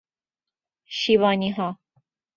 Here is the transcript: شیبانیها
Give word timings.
شیبانیها 0.85 1.77